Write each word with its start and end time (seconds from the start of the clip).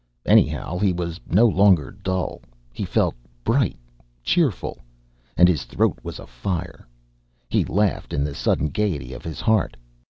Anyhow, 0.25 0.79
he 0.79 0.91
was 0.93 1.19
no 1.29 1.45
longer 1.45 1.91
dull 1.91 2.41
he 2.73 2.85
felt 2.85 3.13
bright, 3.43 3.77
cheerful. 4.23 4.79
And 5.37 5.47
his 5.47 5.65
throat 5.65 5.99
was 6.01 6.17
afire. 6.17 6.87
He 7.49 7.63
laughed 7.65 8.11
in 8.11 8.23
the 8.23 8.33
sudden 8.33 8.69
gaiety 8.69 9.13
of 9.13 9.23
his 9.23 9.41
heart. 9.41 9.77